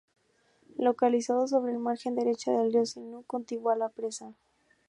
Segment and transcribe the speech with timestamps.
[0.79, 4.33] Localizado sobre la margen derecha del Río Sinú y contiguo a la presa.